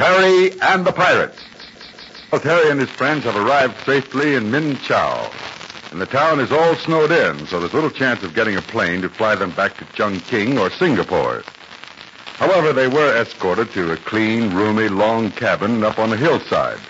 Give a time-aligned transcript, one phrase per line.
[0.00, 1.44] Terry and the Pirates.
[2.32, 5.30] Well, Terry and his friends have arrived safely in Minchow,
[5.92, 9.02] And the town is all snowed in, so there's little chance of getting a plane
[9.02, 11.42] to fly them back to Chungking or Singapore.
[12.36, 16.80] However, they were escorted to a clean, roomy, long cabin up on the hillside.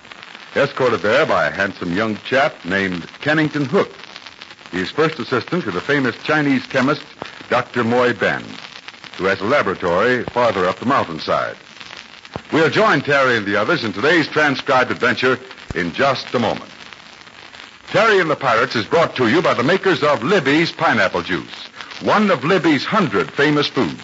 [0.55, 3.91] Escorted there by a handsome young chap named Kennington Hook.
[4.71, 7.03] He's first assistant to the famous Chinese chemist,
[7.49, 7.83] Dr.
[7.83, 8.45] Moy Ben,
[9.19, 11.57] who has a laboratory farther up the mountainside.
[12.53, 15.39] We'll join Terry and the others in today's transcribed adventure
[15.77, 16.71] in just a moment.
[17.89, 21.69] Terry and the Pirates is brought to you by the makers of Libby's Pineapple Juice,
[22.03, 24.03] one of Libby's hundred famous foods.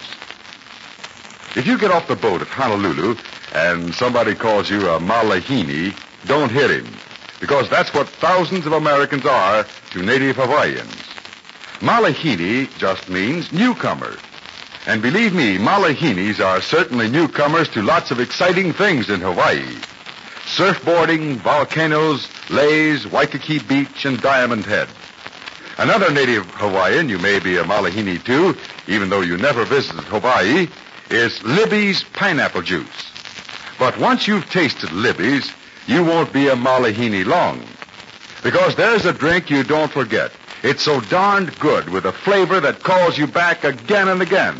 [1.56, 3.16] If you get off the boat at Honolulu
[3.52, 6.86] and somebody calls you a malahini, don't hit him,
[7.40, 11.02] because that's what thousands of Americans are to native Hawaiians.
[11.80, 14.16] Malahini just means newcomer.
[14.86, 19.66] And believe me, Malahinis are certainly newcomers to lots of exciting things in Hawaii.
[20.44, 24.88] Surfboarding, volcanoes, Leis, Waikiki Beach, and Diamond Head.
[25.76, 30.68] Another native Hawaiian, you may be a Malahini too, even though you never visited Hawaii,
[31.10, 33.12] is Libby's pineapple juice.
[33.80, 35.52] But once you've tasted Libby's,
[35.88, 37.60] you won't be a Malahini long.
[38.44, 40.30] Because there's a drink you don't forget.
[40.62, 44.56] It's so darned good with a flavor that calls you back again and again.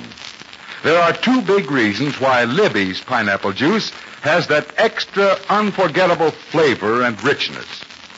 [0.83, 3.91] There are two big reasons why Libby's pineapple juice
[4.23, 7.67] has that extra unforgettable flavor and richness.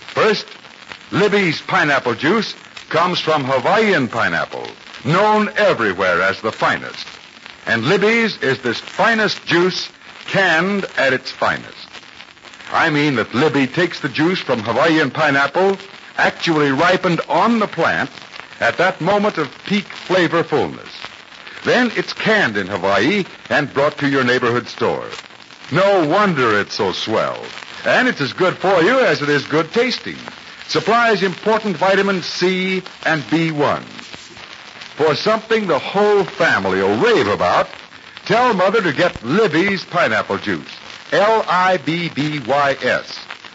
[0.08, 0.46] First,
[1.10, 2.54] Libby's pineapple juice
[2.90, 4.66] comes from Hawaiian pineapple,
[5.04, 7.06] known everywhere as the finest.
[7.66, 9.88] And Libby's is this finest juice
[10.26, 11.88] canned at its finest.
[12.72, 15.78] I mean that Libby takes the juice from Hawaiian pineapple,
[16.16, 18.10] actually ripened on the plant,
[18.60, 20.97] at that moment of peak flavor fullness.
[21.68, 25.06] Then it's canned in Hawaii and brought to your neighborhood store.
[25.70, 27.44] No wonder it's so swell.
[27.84, 30.16] And it's as good for you as it is good tasting.
[30.66, 33.82] Supplies important vitamins C and B1.
[34.96, 37.68] For something the whole family will rave about,
[38.24, 40.74] tell Mother to get Libby's pineapple juice.
[41.12, 42.46] L-I-B-B-Y-S.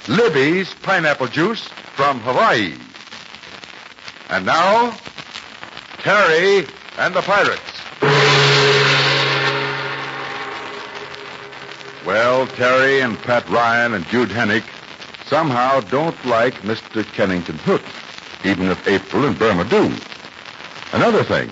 [0.08, 2.76] Libby's pineapple juice from Hawaii.
[4.30, 4.96] And now,
[5.98, 6.68] Terry
[7.00, 7.73] and the Pirates.
[12.06, 14.66] Well, Terry and Pat Ryan and Dude Hennick
[15.26, 17.06] somehow don't like Mr.
[17.14, 17.82] Kennington Hook,
[18.44, 19.90] even if April and Burma do.
[20.92, 21.50] Another thing,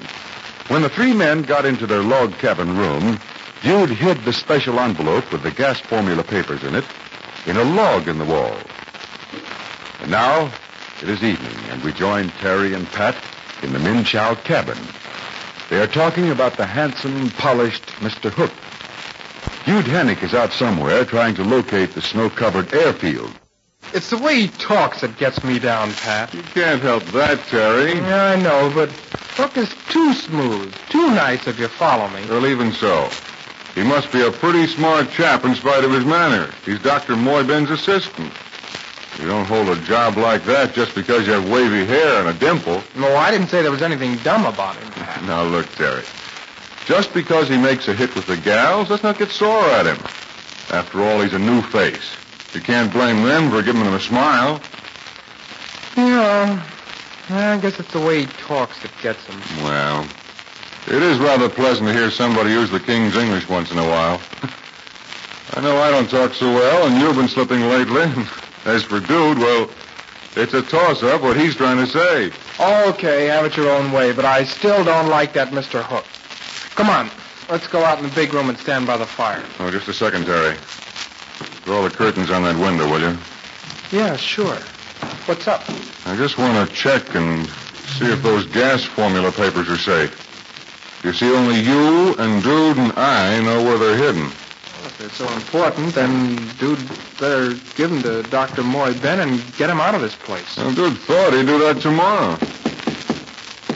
[0.68, 3.18] when the three men got into their log cabin room,
[3.64, 6.86] Dude hid the special envelope with the gas formula papers in it
[7.46, 8.58] in a log in the wall.
[10.02, 10.52] And now
[11.02, 13.16] it is evening, and we join Terry and Pat
[13.64, 14.78] in the Minchow cabin.
[15.70, 18.30] They are talking about the handsome, polished Mr.
[18.30, 18.52] Hook.
[19.66, 23.32] Dude Hennick is out somewhere trying to locate the snow-covered airfield.
[23.94, 26.34] It's the way he talks that gets me down, Pat.
[26.34, 27.94] You can't help that, Terry.
[27.94, 28.90] Yeah, I know, but
[29.36, 32.26] Hook is too smooth, too nice if you follow me.
[32.28, 33.10] Well, even so.
[33.76, 36.52] He must be a pretty smart chap in spite of his manner.
[36.66, 37.16] He's Dr.
[37.16, 38.32] Moy Ben's assistant.
[39.20, 42.34] You don't hold a job like that just because you have wavy hair and a
[42.34, 42.82] dimple.
[42.96, 45.24] No, I didn't say there was anything dumb about him, Pat.
[45.24, 46.04] Now, look, Terry.
[46.86, 49.98] Just because he makes a hit with the gals, let's not get sore at him.
[50.72, 52.16] After all, he's a new face.
[52.54, 54.62] You can't blame them for giving him a smile.
[55.96, 56.64] Yeah,
[57.30, 59.40] I guess it's the way he talks that gets him.
[59.64, 60.08] Well,
[60.88, 64.22] it is rather pleasant to hear somebody use the King's English once in a while.
[65.54, 68.10] I know I don't talk so well, and you've been slipping lately.
[68.66, 69.70] As for Dude, well,
[70.36, 72.32] it's a toss-up what he's trying to say.
[72.60, 75.84] Okay, have it your own way, but I still don't like that Mr.
[75.84, 76.06] Hook.
[76.82, 77.12] Come on,
[77.48, 79.44] let's go out in the big room and stand by the fire.
[79.60, 80.58] Oh, just a second, Terry.
[81.64, 83.16] Draw the curtains on that window, will you?
[83.92, 84.58] Yeah, sure.
[85.28, 85.62] What's up?
[86.08, 87.48] I just want to check and
[87.86, 90.10] see if those gas formula papers are safe.
[91.04, 94.24] You see, only you and Dude and I know where they're hidden.
[94.24, 96.80] Well, if they're so important, then Dude
[97.20, 98.64] better give them to Dr.
[98.64, 100.58] Moy Ben and get him out of this place.
[100.58, 102.40] Well, Dude thought he'd do that tomorrow.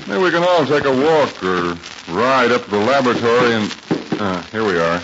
[0.07, 1.77] Maybe we can all take a walk or
[2.09, 3.75] ride up to the laboratory and...
[4.19, 4.99] Uh, here we are.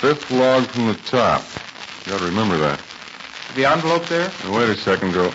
[0.00, 1.44] Fifth log from the top.
[2.04, 2.80] You got to remember that.
[3.54, 4.30] The envelope there?
[4.44, 5.32] Now, wait a second, Joe.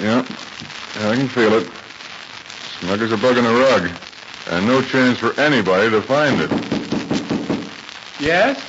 [0.00, 0.24] Yeah.
[0.96, 1.70] yeah, I can feel it.
[2.80, 3.90] Snug as a bug in a rug.
[4.50, 6.50] And no chance for anybody to find it.
[8.20, 8.60] Yes?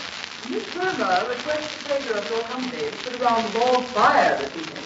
[0.49, 4.55] Miss Burma requests the pleasure of your company to sit around the log fire this
[4.55, 4.82] evening.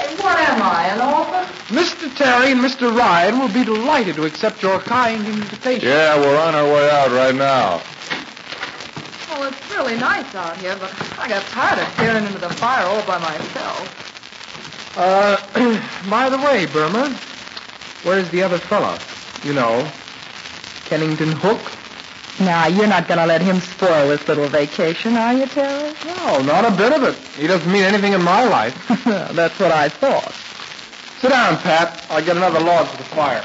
[0.00, 1.76] Hey, what am I, an orphan?
[1.76, 2.16] Mr.
[2.16, 2.96] Terry and Mr.
[2.96, 5.86] Ryan will be delighted to accept your kind invitation.
[5.86, 7.82] Yeah, we're on our way out right now.
[9.28, 12.86] Well, it's really nice out here, but I got tired of staring into the fire
[12.86, 14.96] all by myself.
[14.96, 15.36] Uh,
[16.10, 17.10] by the way, Burma,
[18.02, 18.96] where's the other fellow?
[19.44, 19.86] You know,
[20.86, 21.60] Kennington Hook?
[22.40, 25.94] Now, you're not going to let him spoil this little vacation, are you, Terry?
[26.06, 27.14] No, not a bit of it.
[27.38, 28.74] He doesn't mean anything in my life.
[29.04, 30.32] That's what I thought.
[31.20, 32.02] Sit down, Pat.
[32.08, 33.44] I'll get another log for the fire.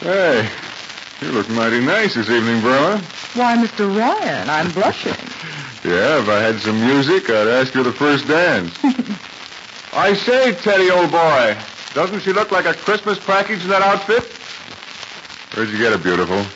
[0.00, 0.48] Hey,
[1.20, 2.98] you look mighty nice this evening, Burma.
[3.34, 3.86] Why, Mr.
[3.96, 5.14] Ryan, I'm blushing.
[5.84, 8.76] Yeah, if I had some music, I'd ask you the first dance.
[9.92, 11.56] I say, Teddy, old boy,
[11.94, 14.24] doesn't she look like a Christmas package in that outfit?
[15.58, 16.46] Where'd you get it, beautiful?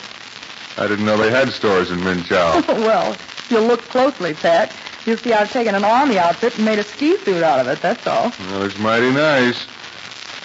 [0.81, 2.65] I didn't know they had stores in Minchow.
[2.69, 4.73] well, if you look closely, Pat,
[5.05, 7.81] you'll see I've taken an army outfit and made a ski suit out of it,
[7.81, 8.31] that's all.
[8.39, 9.65] Well, looks mighty nice.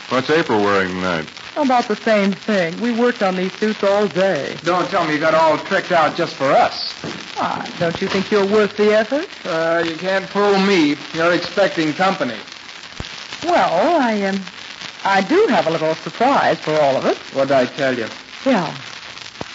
[0.08, 1.28] What's April wearing tonight?
[1.54, 2.80] About the same thing.
[2.80, 4.56] We worked on these suits all day.
[4.64, 6.94] Don't tell me you got all tricked out just for us.
[7.36, 9.28] Why, don't you think you're worth the effort?
[9.46, 10.96] Uh, you can't fool me.
[11.14, 12.38] You're expecting company.
[13.44, 14.40] Well, I um,
[15.04, 17.18] I do have a little surprise for all of us.
[17.32, 18.08] What'd I tell you?
[18.44, 18.74] Well,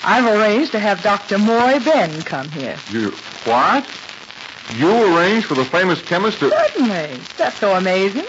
[0.04, 1.40] I've arranged to have Dr.
[1.40, 2.78] Moy Ben come here.
[2.92, 3.12] You
[3.46, 3.86] what?
[4.76, 6.50] You arranged for the famous chemist to.
[6.50, 7.18] Certainly.
[7.38, 8.26] That's so amazing.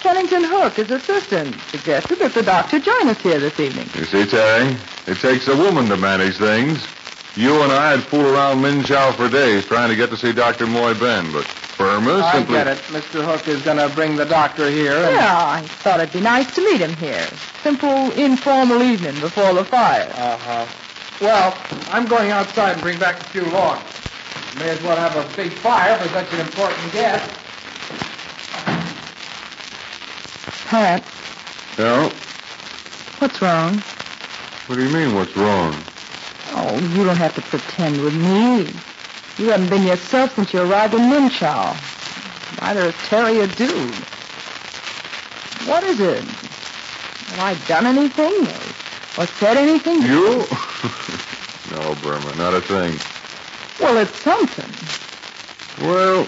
[0.00, 3.88] Kennington Hook, his assistant, suggested that the doctor join us here this evening.
[3.94, 4.76] You see, Terry,
[5.06, 6.86] it takes a woman to manage things.
[7.36, 10.66] You and I had fooled around Minchow for days trying to get to see Dr.
[10.66, 11.46] Moy Ben, but
[11.80, 12.54] Burma I simply.
[12.56, 12.78] get it.
[12.92, 13.24] Mr.
[13.24, 14.92] Hook is going to bring the doctor here.
[14.92, 15.14] And...
[15.16, 17.26] Yeah, I thought it'd be nice to meet him here.
[17.62, 20.10] Simple, informal evening before the fire.
[20.14, 20.66] Uh-huh.
[21.22, 21.56] Well,
[21.90, 23.82] I'm going outside and bring back a few logs.
[24.58, 27.30] May as well have a big fire for such an important guest.
[30.66, 31.02] Pat,
[31.78, 32.10] No?
[33.18, 33.78] what's wrong?
[34.66, 35.74] What do you mean, what's wrong?
[36.52, 38.68] Oh, you don't have to pretend with me.
[39.38, 41.76] You haven't been yourself since you arrived in Minchow.
[42.60, 43.94] Neither has Terry a dude.
[45.66, 46.22] What is it?
[46.22, 50.02] Have I done anything or, or said anything?
[50.02, 50.46] You?
[51.70, 52.98] no, Burma, not a thing.
[53.80, 54.70] Well, it's something.
[55.86, 56.26] Well,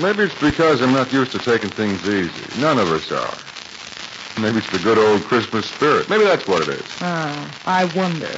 [0.00, 2.60] maybe it's because I'm not used to taking things easy.
[2.60, 3.38] None of us are.
[4.38, 6.08] Maybe it's the good old Christmas spirit.
[6.08, 6.84] Maybe that's what it is.
[7.00, 8.30] Oh, I wonder.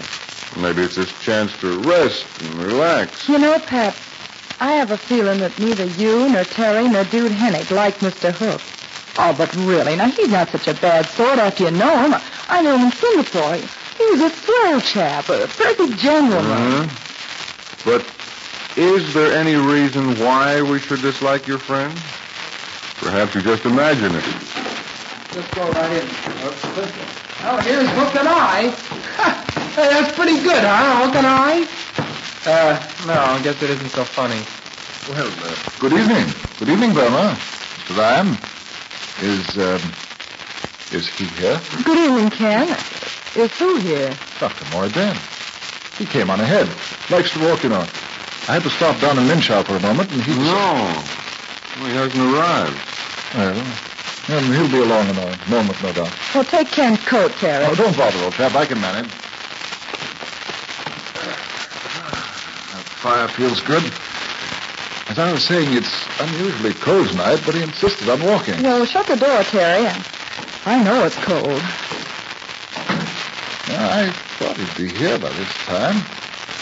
[0.56, 3.28] Maybe it's this chance to rest and relax.
[3.28, 3.96] You know, Pat,
[4.60, 8.30] I have a feeling that neither you, nor Terry, nor Dude Hennick like Mr.
[8.32, 8.60] Hook.
[9.18, 12.14] Oh, but really, now he's not such a bad sort after you know him.
[12.48, 13.56] I know him in Singapore.
[13.98, 16.50] He was a swell chap, a perfect gentleman.
[16.50, 16.88] Uh-huh.
[17.84, 18.04] But
[18.76, 21.94] is there any reason why we should dislike your friend?
[22.98, 24.24] Perhaps you just imagine it.
[25.32, 26.08] Just go right in.
[27.46, 29.50] Oh, here's Hook and I.
[29.74, 31.66] hey, that's pretty good, huh, Hook and I?
[32.46, 34.40] Uh, no, I guess it isn't so funny.
[35.08, 36.26] Well, uh, good evening.
[36.58, 37.36] Good evening, Burma.
[37.36, 37.96] Mr.
[37.98, 38.36] Ryan.
[39.22, 39.80] Is, um,
[40.92, 41.60] is he here?
[41.84, 42.68] Good evening, Ken.
[43.36, 44.14] Is who here?
[44.40, 44.64] Dr.
[44.76, 45.16] Moy Ben.
[45.98, 46.68] He came on ahead.
[47.10, 47.86] Likes to walk, you know.
[48.46, 50.34] I had to stop down in Minchow for a moment, and he...
[50.34, 51.02] No.
[51.80, 52.78] Well, he hasn't arrived.
[54.28, 56.12] Well, he'll be along in a moment, no doubt.
[56.34, 57.64] Well, take Ken's coat, Terry.
[57.66, 58.54] Oh, don't bother, old chap.
[58.54, 59.10] I can manage.
[63.04, 63.84] Fire feels good.
[65.12, 68.62] As I was saying, it's unusually cold tonight, but he insisted on walking.
[68.62, 69.84] Well, shut the door, Terry.
[70.64, 71.60] I know it's cold.
[73.68, 74.08] I
[74.38, 76.00] thought he'd be here by this time.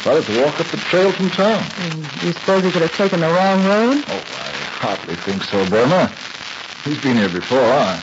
[0.01, 1.63] Started to walk up the trail from town.
[1.79, 4.05] Mm, You suppose he could have taken the wrong road?
[4.09, 6.11] Oh, I hardly think so, Burma.
[6.83, 7.63] He's been here before.
[7.63, 8.03] I,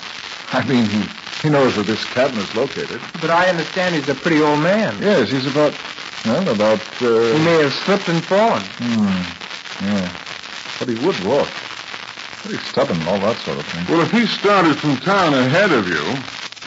[0.54, 1.04] I mean, he,
[1.44, 3.02] he knows where this cabin is located.
[3.20, 5.02] But I understand he's a pretty old man.
[5.02, 5.74] Yes, he's about,
[6.26, 7.38] well, about, He uh...
[7.44, 8.62] may have slipped and fallen.
[8.78, 10.10] Hmm, yeah.
[10.80, 11.50] But he would walk.
[12.44, 13.86] Pretty stubborn and all that sort of thing.
[13.90, 16.04] Well, if he started from town ahead of you,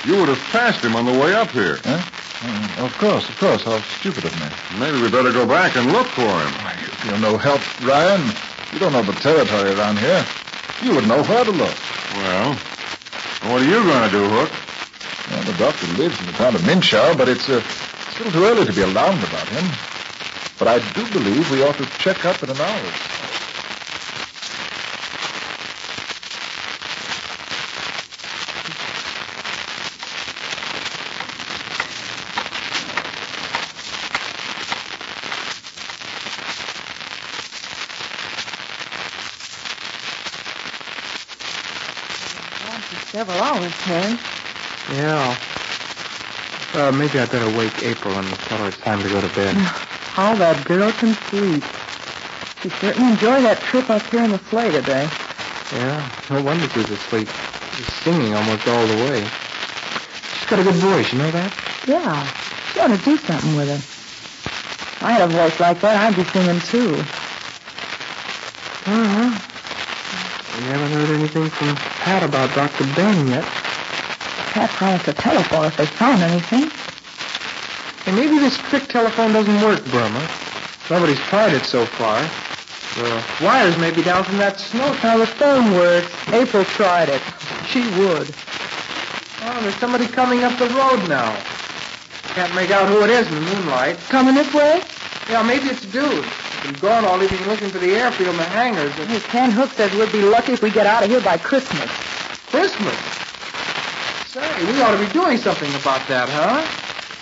[0.05, 1.79] you would have passed him on the way up here.
[1.85, 2.03] Huh?
[2.45, 3.63] Uh, of course, of course.
[3.63, 4.49] How stupid of me.
[4.79, 6.53] Maybe we better go back and look for him.
[6.61, 8.21] Why, You're no help, Ryan.
[8.73, 10.25] You don't know the territory around here.
[10.83, 11.77] You would know where to look.
[12.17, 12.55] Well,
[13.47, 14.51] what are you going to do, Hook?
[15.31, 17.63] Well, the doctor lives in the town of Minchow, but it's, uh,
[18.27, 19.73] it's a little too early to be alarmed about him.
[20.59, 22.87] But I do believe we ought to check up in an hour.
[22.87, 23.29] or so.
[43.01, 44.19] Several hours, Terry.
[44.89, 45.37] Yeah.
[46.75, 49.55] Uh, maybe I'd better wake April and tell her it's time to go to bed.
[50.13, 51.63] How that girl can sleep.
[52.63, 55.09] She certainly enjoyed that trip up here in the sleigh today.
[55.73, 57.29] Yeah, no wonder she's asleep.
[57.77, 59.25] She's singing almost all the way.
[59.25, 61.53] She's got a good voice, you know that?
[61.89, 62.29] Yeah,
[62.73, 63.81] she ought to do something with it.
[63.81, 66.95] If I had a voice like that, I'd be singing too.
[68.85, 69.31] Uh-huh.
[70.59, 72.85] We haven't heard anything from Pat about Dr.
[72.95, 73.62] Ben yet.
[74.53, 76.69] Pat promised to telephone if they found anything.
[78.05, 80.29] Hey, maybe this trick telephone doesn't work, Burma.
[80.91, 82.21] Nobody's tried it so far.
[83.01, 84.93] The wires may be down from that snow.
[85.03, 86.13] Now the phone works.
[86.29, 87.23] April tried it.
[87.69, 88.29] She would.
[89.41, 91.33] Oh, there's somebody coming up the road now.
[92.37, 93.97] Can't make out who it is in the moonlight.
[94.11, 94.83] Coming this way?
[95.31, 96.27] Yeah, maybe it's a dude.
[96.63, 98.93] Been gone all evening looking for the airfield and the hangars.
[98.93, 101.89] Hey, Ken Hook says we'd be lucky if we get out of here by Christmas.
[102.53, 103.12] Christmas.
[104.33, 106.65] Say, we ought to be doing something about that, huh?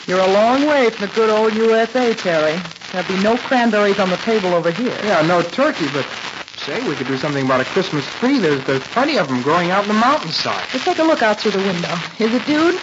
[0.06, 2.54] You're a long way from the good old USA, Terry.
[2.92, 4.96] There'd be no cranberries on the table over here.
[5.02, 6.06] Yeah, no turkey, but
[6.54, 8.38] say, we could do something about a Christmas tree.
[8.38, 10.62] There's, there's plenty of them growing out in the mountainside.
[10.72, 11.90] Let's take a look out through the window.
[12.20, 12.78] Is it dude?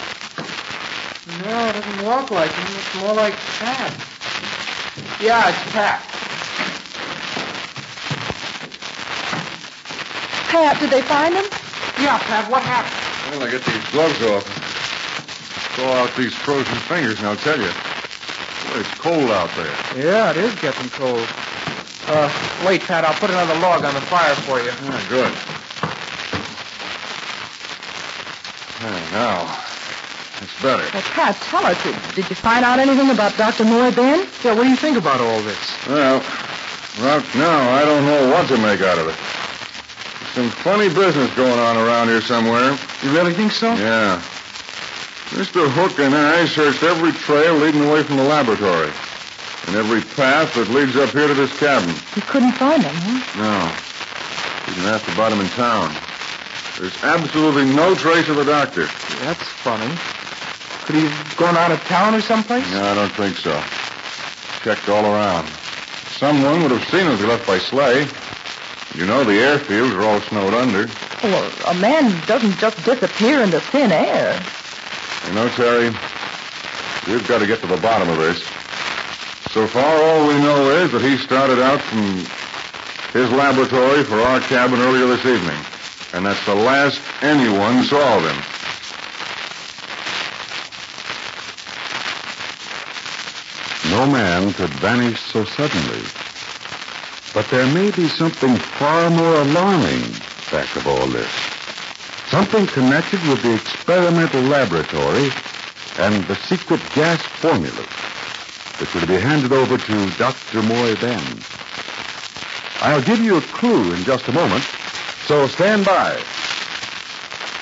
[1.48, 2.66] No, it doesn't walk like him.
[2.76, 3.96] It's more like Pat.
[5.22, 6.04] Yeah, it's Pat.
[10.52, 11.46] Pat, did they find him?
[11.98, 12.97] Yeah, Pat, what happened?
[13.30, 14.46] Well, I get these gloves off.
[14.46, 14.64] And
[15.76, 17.68] thaw out these frozen fingers, and I'll tell you.
[18.72, 19.74] Boy, it's cold out there.
[19.96, 21.26] Yeah, it is getting cold.
[22.08, 22.32] Uh,
[22.66, 24.72] wait, Pat, I'll put another log on the fire for you.
[24.72, 25.32] Ah, good.
[28.80, 29.44] Ah, now,
[30.40, 30.88] that's better.
[30.94, 33.64] Well, Pat, tell us, did, did you find out anything about Dr.
[33.64, 34.26] Moy Ben?
[34.42, 35.58] Yeah, what do you think about all this?
[35.86, 36.20] Well,
[37.00, 39.16] right now, I don't know what to make out of it.
[40.38, 42.78] There's some funny business going on around here somewhere.
[43.02, 43.74] You really think so?
[43.74, 44.22] Yeah.
[45.34, 45.68] Mr.
[45.68, 48.92] Hook and I searched every trail leading away from the laboratory.
[49.66, 51.92] And every path that leads up here to this cabin.
[52.14, 53.18] You couldn't find him, huh?
[53.34, 54.70] No.
[54.70, 55.90] Even asked about him in town.
[56.78, 58.86] There's absolutely no trace of the doctor.
[59.26, 59.90] That's funny.
[60.86, 62.64] Could he have gone out of town or someplace?
[62.70, 63.60] No, I don't think so.
[64.62, 65.48] Checked all around.
[66.14, 68.06] Someone would have seen him if he left by sleigh.
[68.98, 70.90] You know the airfields are all snowed under.
[71.22, 74.34] Well, a man doesn't just disappear into thin air.
[75.28, 75.90] You know, Terry,
[77.06, 78.42] we've got to get to the bottom of this.
[79.52, 82.26] So far, all we know is that he started out from
[83.12, 85.64] his laboratory for our cabin earlier this evening.
[86.12, 88.42] And that's the last anyone saw of him.
[93.92, 96.02] No man could vanish so suddenly.
[97.38, 100.10] But there may be something far more alarming
[100.50, 101.30] back of all this.
[102.26, 105.30] Something connected with the experimental laboratory
[105.98, 107.84] and the secret gas formula
[108.80, 110.64] which will be handed over to Dr.
[110.64, 110.96] Moy.
[112.82, 114.64] I'll give you a clue in just a moment,
[115.28, 116.18] so stand by.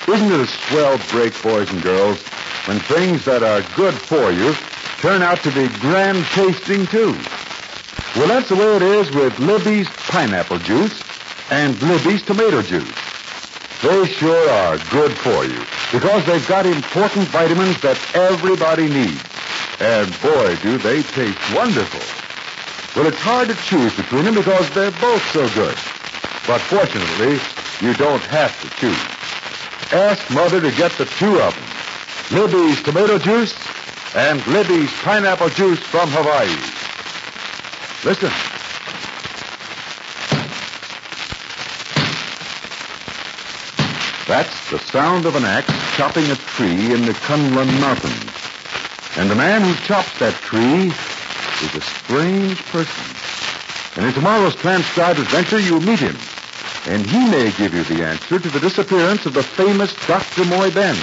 [0.09, 2.19] Isn't it a swell break, boys and girls,
[2.65, 4.55] when things that are good for you
[5.03, 7.15] turn out to be grand tasting, too?
[8.17, 11.05] Well, that's the way it is with Libby's pineapple juice
[11.51, 12.89] and Libby's tomato juice.
[13.83, 15.61] They sure are good for you
[15.93, 19.21] because they've got important vitamins that everybody needs.
[19.81, 22.01] And boy, do they taste wonderful.
[22.97, 25.77] Well, it's hard to choose between them because they're both so good.
[26.47, 27.39] But fortunately,
[27.87, 29.93] you don't have to choose.
[29.93, 32.41] Ask Mother to get the two of them.
[32.41, 33.55] Libby's tomato juice
[34.15, 36.76] and Libby's pineapple juice from Hawaii.
[38.07, 38.31] Listen.
[44.29, 48.31] That's the sound of an axe chopping a tree in the Kunlun Mountains.
[49.17, 53.05] And the man who chops that tree is a strange person.
[53.97, 56.17] And in tomorrow's transcribed adventure, you'll meet him.
[56.87, 60.45] And he may give you the answer to the disappearance of the famous Dr.
[60.45, 60.95] Moy Ben.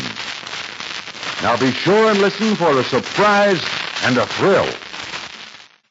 [1.42, 3.62] Now be sure and listen for a surprise
[4.04, 4.70] and a thrill.